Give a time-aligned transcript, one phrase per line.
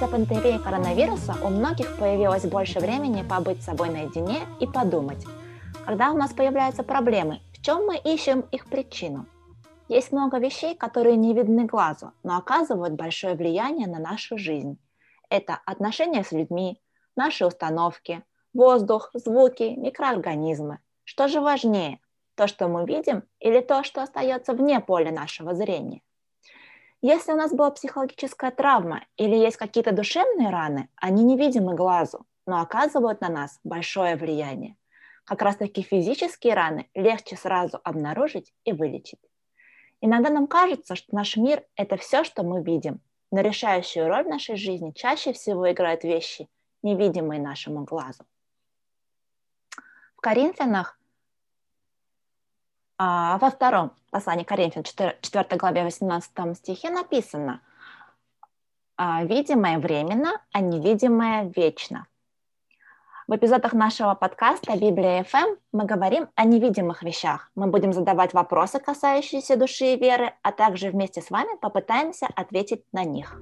[0.00, 5.26] из-за пандемии коронавируса у многих появилось больше времени побыть с собой наедине и подумать,
[5.84, 9.26] когда у нас появляются проблемы, в чем мы ищем их причину.
[9.88, 14.78] Есть много вещей, которые не видны глазу, но оказывают большое влияние на нашу жизнь.
[15.28, 16.80] Это отношения с людьми,
[17.14, 18.22] наши установки,
[18.54, 20.78] воздух, звуки, микроорганизмы.
[21.04, 22.00] Что же важнее,
[22.36, 26.00] то, что мы видим, или то, что остается вне поля нашего зрения?
[27.02, 32.60] Если у нас была психологическая травма или есть какие-то душевные раны, они невидимы глазу, но
[32.60, 34.76] оказывают на нас большое влияние.
[35.24, 39.20] Как раз таки физические раны легче сразу обнаружить и вылечить.
[40.02, 44.28] Иногда нам кажется, что наш мир– это все, что мы видим, но решающую роль в
[44.28, 46.48] нашей жизни чаще всего играют вещи,
[46.82, 48.24] невидимые нашему глазу.
[50.16, 50.99] В Коринфянах
[53.02, 57.62] а во втором послании Коринфян, 4, 4 главе 18 стихе написано
[58.98, 62.06] «А, «Видимое временно, а невидимое вечно».
[63.26, 67.50] В эпизодах нашего подкаста «Библия ФМ» мы говорим о невидимых вещах.
[67.54, 72.84] Мы будем задавать вопросы, касающиеся души и веры, а также вместе с вами попытаемся ответить
[72.92, 73.40] на них.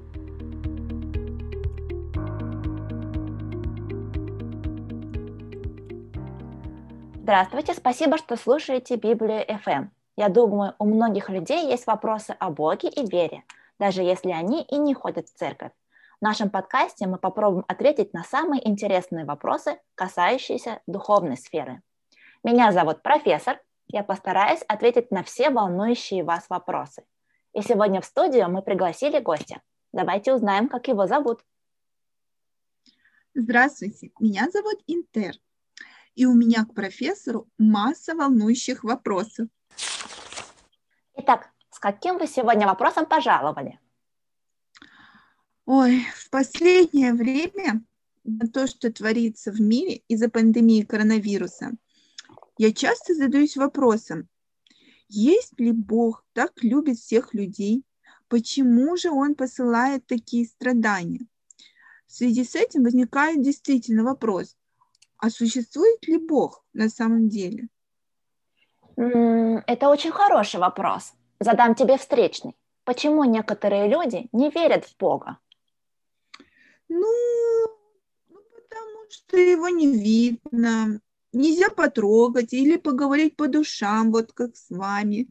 [7.29, 9.91] Здравствуйте, спасибо, что слушаете Библию FM.
[10.17, 13.45] Я думаю, у многих людей есть вопросы о Боге и вере,
[13.79, 15.73] даже если они и не ходят в церковь.
[16.21, 21.83] В нашем подкасте мы попробуем ответить на самые интересные вопросы, касающиеся духовной сферы.
[22.45, 27.05] Меня зовут профессор, я постараюсь ответить на все волнующие вас вопросы.
[27.53, 29.61] И сегодня в студию мы пригласили гостя.
[29.93, 31.43] Давайте узнаем, как его зовут.
[33.35, 35.35] Здравствуйте, меня зовут Интер
[36.19, 39.47] и у меня к профессору масса волнующих вопросов.
[41.15, 43.79] Итак, с каким вы сегодня вопросом пожаловали?
[45.65, 47.85] Ой, в последнее время
[48.25, 51.71] на то, что творится в мире из-за пандемии коронавируса,
[52.57, 54.29] я часто задаюсь вопросом,
[55.09, 57.85] есть ли Бог так любит всех людей,
[58.27, 61.29] почему же Он посылает такие страдания?
[62.09, 64.57] В связи с этим возникает действительно вопрос,
[65.19, 67.69] а существует ли Бог на самом деле?
[68.97, 71.13] Это очень хороший вопрос.
[71.41, 72.57] Задам тебе встречный.
[72.85, 75.39] Почему некоторые люди не верят в Бога?
[76.89, 77.07] Ну,
[78.29, 81.01] ну, потому что его не видно,
[81.33, 85.29] нельзя потрогать или поговорить по душам, вот как с вами.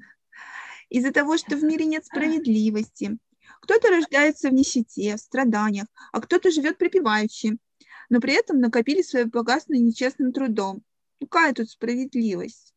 [0.89, 3.17] Из-за того, что в мире нет справедливости.
[3.61, 7.57] Кто-то рождается в нищете, в страданиях, а кто-то живет припеваючи
[8.09, 10.81] но при этом накопили свое богатство нечестным трудом.
[11.19, 12.73] Какая тут справедливость?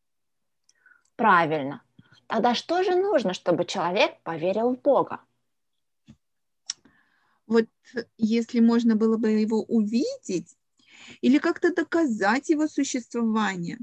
[1.16, 1.82] Правильно.
[2.26, 5.20] Тогда что же нужно, чтобы человек поверил в Бога?
[7.46, 7.66] Вот
[8.16, 10.56] если можно было бы его увидеть
[11.20, 13.78] или как-то доказать его существование,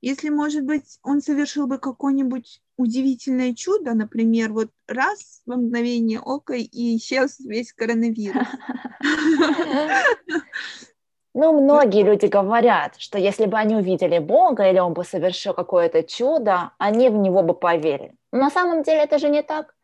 [0.00, 6.54] если, может быть, он совершил бы какое-нибудь удивительное чудо, например, вот раз во мгновение ока
[6.54, 8.46] и исчез весь коронавирус.
[11.32, 16.02] Ну, многие люди говорят, что если бы они увидели Бога или Он бы совершил какое-то
[16.02, 18.14] чудо, они в Него бы поверили.
[18.32, 19.74] Но на самом деле это же не так.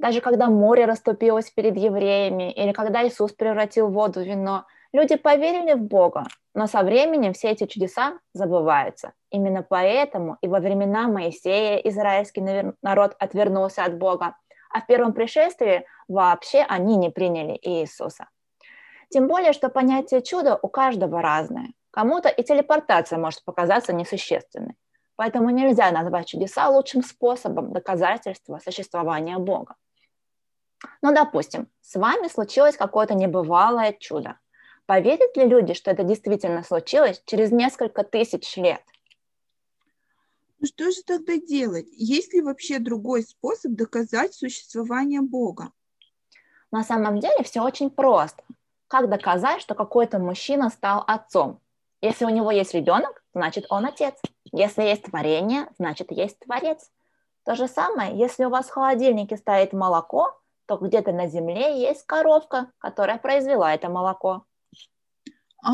[0.00, 5.74] Даже когда море расступилось перед евреями или когда Иисус превратил воду в вино, люди поверили
[5.74, 9.12] в Бога, но со временем все эти чудеса забываются.
[9.30, 14.36] Именно поэтому и во времена Моисея израильский народ отвернулся от Бога,
[14.72, 18.28] а в первом пришествии вообще они не приняли Иисуса.
[19.10, 21.72] Тем более, что понятие чуда у каждого разное.
[21.90, 24.74] Кому-то и телепортация может показаться несущественной.
[25.16, 29.74] Поэтому нельзя назвать чудеса лучшим способом доказательства существования Бога.
[31.02, 34.38] Ну, допустим, с вами случилось какое-то небывалое чудо.
[34.86, 38.82] Поверят ли люди, что это действительно случилось через несколько тысяч лет?
[40.60, 41.86] Ну что же тогда делать?
[41.92, 45.72] Есть ли вообще другой способ доказать существование Бога?
[46.70, 48.42] На самом деле все очень просто.
[48.88, 51.60] Как доказать, что какой-то мужчина стал отцом?
[52.00, 54.14] Если у него есть ребенок, значит он отец.
[54.52, 56.90] Если есть творение, значит есть творец.
[57.44, 62.04] То же самое, если у вас в холодильнике стоит молоко, то где-то на земле есть
[62.06, 64.44] коровка, которая произвела это молоко.
[65.62, 65.70] А,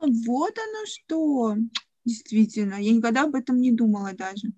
[0.00, 1.54] вот оно что.
[2.04, 4.48] Действительно, я никогда об этом не думала даже.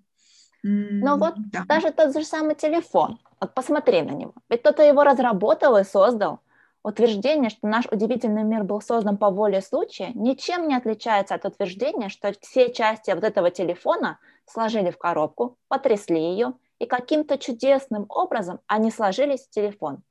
[0.62, 1.64] Ну вот да.
[1.68, 3.20] даже тот же самый телефон.
[3.40, 4.34] Вот посмотри на него.
[4.48, 6.40] Ведь кто-то его разработал и создал.
[6.84, 12.10] Утверждение, что наш удивительный мир был создан по воле случая, ничем не отличается от утверждения,
[12.10, 18.60] что все части вот этого телефона сложили в коробку, потрясли ее, и каким-то чудесным образом
[18.66, 20.02] они сложились в телефон.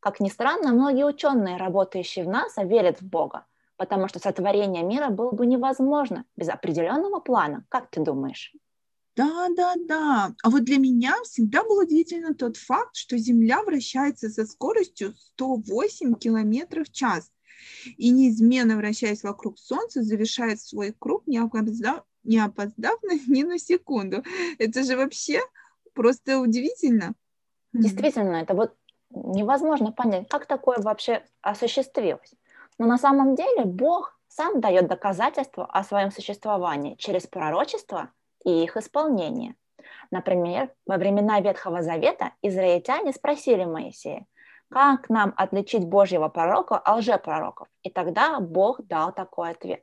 [0.00, 3.44] Как ни странно, многие ученые, работающие в НАСА, верят в Бога,
[3.76, 7.66] потому что сотворение мира было бы невозможно без определенного плана.
[7.68, 8.54] Как ты думаешь?
[9.16, 10.34] Да, да, да.
[10.42, 16.14] А вот для меня всегда был удивительно тот факт, что Земля вращается со скоростью 108
[16.14, 17.32] километров в час
[17.96, 24.22] и неизменно вращаясь вокруг Солнца, завершает свой круг, не опоздав, не опоздав ни на секунду.
[24.58, 25.40] Это же вообще
[25.94, 27.14] просто удивительно.
[27.72, 28.74] Действительно, это вот
[29.10, 32.34] невозможно понять, как такое вообще осуществилось.
[32.78, 38.10] Но на самом деле Бог сам дает доказательства о своем существовании через пророчество
[38.46, 39.56] и их исполнение.
[40.10, 44.24] Например, во времена Ветхого Завета израильтяне спросили Моисея,
[44.70, 47.68] как нам отличить Божьего пророка от лжепророков?
[47.82, 49.82] И тогда Бог дал такой ответ.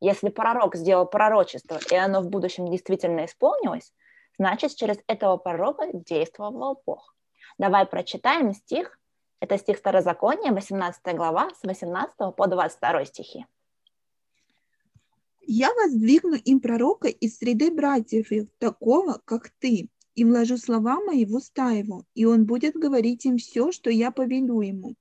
[0.00, 3.92] Если пророк сделал пророчество, и оно в будущем действительно исполнилось,
[4.36, 7.14] значит, через этого пророка действовал Бог.
[7.58, 8.98] Давай прочитаем стих.
[9.40, 13.46] Это стих Старозакония, 18 глава, с 18 по 22 стихи.
[15.54, 21.26] «Я воздвигну им пророка из среды братьев их, такого, как ты, и вложу слова мои
[21.26, 24.94] в уста его, и он будет говорить им все, что я повелю ему.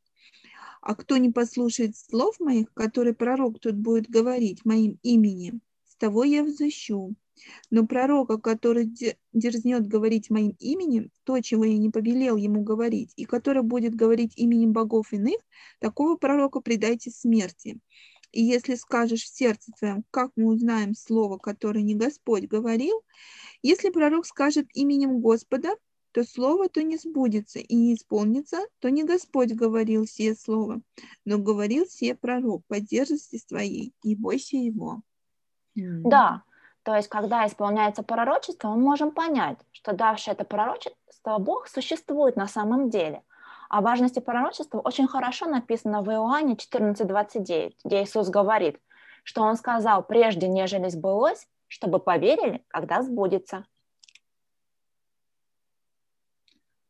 [0.82, 6.26] А кто не послушает слов моих, которые пророк тут будет говорить моим именем, с того
[6.26, 7.16] я взыщу.
[7.70, 8.94] Но пророка, который
[9.32, 14.34] дерзнет говорить моим именем, то, чего я не повелел ему говорить, и который будет говорить
[14.36, 15.40] именем богов иных,
[15.80, 17.80] такого пророка предайте смерти.
[18.32, 23.04] И если скажешь в сердце твоем, как мы узнаем слово, которое не Господь говорил,
[23.62, 25.76] если пророк скажет именем Господа,
[26.12, 30.82] то слово то не сбудется и не исполнится, то не Господь говорил сие слово,
[31.26, 35.02] но говорил сие пророк по дерзости своей, и бойся его.
[35.76, 36.44] Да,
[36.84, 42.48] то есть, когда исполняется пророчество, мы можем понять, что давшее это пророчество Бог существует на
[42.48, 43.24] самом деле.
[43.72, 48.78] О важности пророчества очень хорошо написано в Иоанне 14:29, где Иисус говорит,
[49.24, 53.66] что Он сказал, прежде нежели сбылось, чтобы поверили, когда сбудется.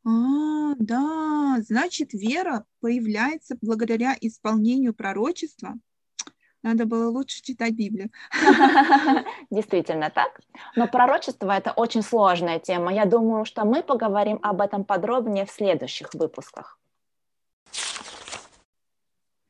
[0.04, 5.78] А, да, значит, вера появляется благодаря исполнению пророчества.
[6.62, 8.10] Надо было лучше читать Библию.
[9.50, 10.40] Действительно так.
[10.76, 12.94] Но пророчество– это очень сложная тема.
[12.94, 16.78] Я думаю, что мы поговорим об этом подробнее в следующих выпусках.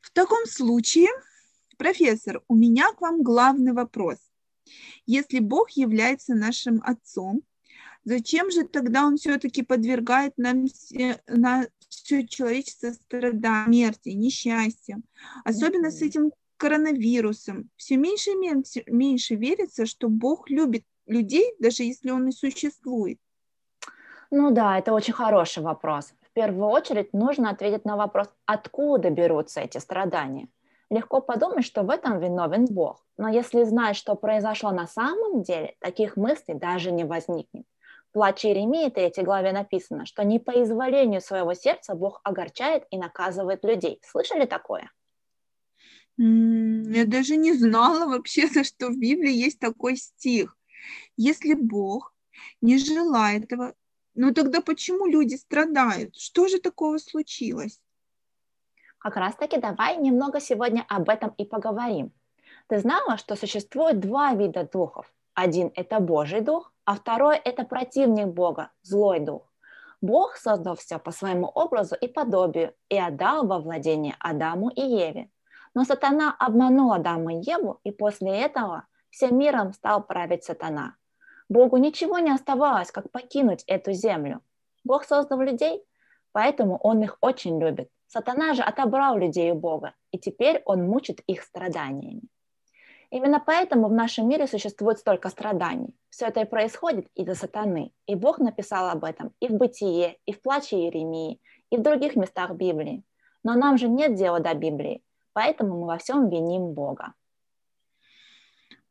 [0.01, 1.09] В таком случае,
[1.77, 4.19] профессор, у меня к вам главный вопрос.
[5.05, 7.43] Если Бог является нашим Отцом,
[8.05, 15.05] зачем же тогда Он все-таки подвергает нам все, на все человечество страданиям, смерти, несчастьям?
[15.45, 16.31] Особенно с этим
[16.63, 17.71] коронавирусом.
[17.77, 23.19] Все меньше и меньше, меньше верится, что Бог любит людей, даже если Он и существует.
[24.31, 26.15] Ну да, это очень хороший вопрос.
[26.21, 30.49] В первую очередь нужно ответить на вопрос, откуда берутся эти страдания–
[30.93, 35.75] Легко подумать, что в этом виновен Бог, но если знать, что произошло на самом деле,
[35.81, 37.65] таких мыслей даже не возникнет.
[38.11, 42.99] В плаче Иеремии 3 главе написано, что не по изволению своего сердца Бог огорчает и
[42.99, 44.01] наказывает людей.
[44.05, 44.91] Слышали такое?
[46.25, 50.57] Я даже не знала вообще, что в Библии есть такой стих.
[51.17, 52.15] Если Бог
[52.61, 53.75] не желает этого,
[54.15, 56.17] ну тогда почему люди страдают?
[56.17, 57.81] Что же такого случилось?
[58.99, 62.13] Как раз таки давай немного сегодня об этом и поговорим.
[62.69, 65.13] Ты знала, что существует два вида духов?
[65.35, 69.53] Один– это Божий дух, а второй– это противник Бога, злой дух.
[70.01, 75.31] Бог создал все по своему образу и подобию и отдал во владение Адаму и Еве.
[75.75, 80.97] Но сатана обманул Адама и Еву, и после этого всем миром стал править сатана.
[81.49, 84.41] Богу ничего не оставалось, как покинуть эту землю.
[84.85, 85.83] Бог создал людей,
[86.33, 87.91] поэтому Он их очень любит.
[88.13, 92.29] Сатана же отобрал людей у Бога, и теперь он мучит их страданиями.
[93.09, 95.95] Именно поэтому в нашем мире существует столько страданий.
[96.11, 97.93] Все это и происходит из-за сатаны.
[98.07, 102.17] И Бог написал об этом и в Бытие, и в Плаче Иеремии, и в других
[102.17, 103.03] местах Библии.
[103.45, 105.03] Но нам же нет дела до Библии,
[105.33, 107.15] поэтому мы во всем виним Бога.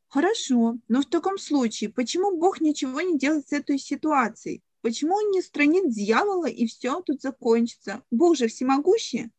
[0.08, 4.62] Хорошо, но в таком случае, почему Бог ничего не делает с этой ситуацией?
[4.82, 8.02] Почему он не странит дьявола и все тут закончится?
[8.10, 9.30] Бог же всемогущий.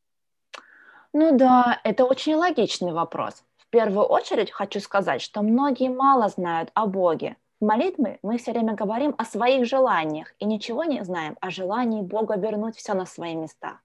[1.12, 3.44] Ну да, это очень логичный вопрос.
[3.58, 7.38] В первую очередь хочу сказать, что многие мало знают о Боге.
[7.60, 12.02] В молитве мы все время говорим о своих желаниях и ничего не знаем о желании
[12.02, 13.80] Бога вернуть все на свои места.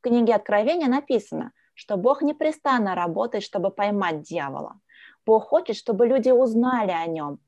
[0.00, 4.80] В книге Откровения написано, что Бог непрестанно работает, чтобы поймать дьявола.
[5.26, 7.38] Бог хочет, чтобы люди узнали о нем,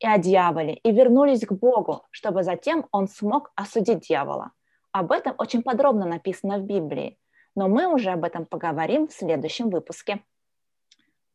[0.00, 4.52] и о дьяволе и вернулись к Богу, чтобы затем он смог осудить дьявола.
[4.92, 7.18] Об этом очень подробно написано в Библии.
[7.54, 10.24] Но мы уже об этом поговорим в следующем выпуске.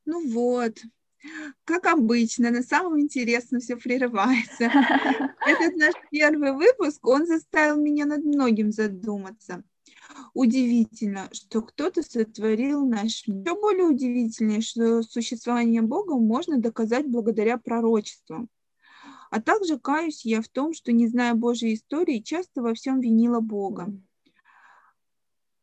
[0.06, 0.78] Ну вот,
[1.66, 4.66] как обычно, на самом интересном все прерывается.
[5.46, 9.64] Этот наш первый выпуск, он заставил меня над многим задуматься.
[10.34, 13.46] Удивительно, что кто-то сотворил наш мир.
[13.46, 18.50] Еще более удивительнее, что существование Бога можно доказать благодаря пророчествам.
[19.32, 23.40] А также каюсь я в том, что, не зная Божьей истории, часто во всем винила
[23.40, 23.94] Бога.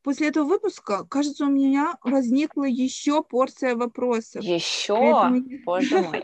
[0.07, 4.45] После этого выпуска, кажется, у меня возникла еще порция вопросов.
[4.45, 4.95] Еще?
[4.95, 5.45] Поэтому...
[5.65, 6.23] Боже мой.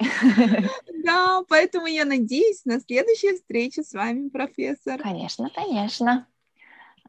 [1.03, 5.03] Да, поэтому я надеюсь на следующую встречу с вами, профессор.
[5.03, 6.29] Конечно, конечно.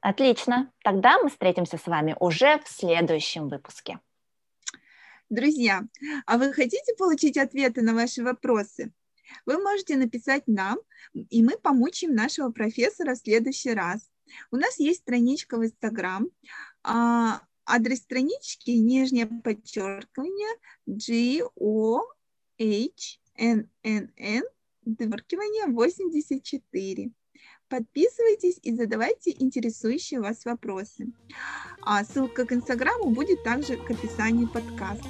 [0.03, 0.69] Отлично.
[0.83, 4.01] Тогда мы встретимся с вами уже в следующем выпуске.
[5.29, 5.83] Друзья,
[6.25, 8.91] а вы хотите получить ответы на ваши вопросы?
[9.45, 10.77] Вы можете написать нам,
[11.13, 14.11] и мы помучим нашего профессора в следующий раз.
[14.51, 16.27] У нас есть страничка в Инстаграм.
[16.83, 22.01] А, адрес странички нижнее подчеркивание G O
[22.59, 24.43] H N N N
[24.83, 27.13] подчеркивание 84.
[27.73, 31.07] Подписывайтесь и задавайте интересующие вас вопросы.
[31.81, 35.09] А ссылка к Инстаграму будет также к описанию подкаста.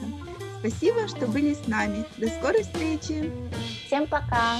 [0.59, 2.05] Спасибо, что были с нами.
[2.17, 3.29] До скорой встречи.
[3.85, 4.59] Всем пока.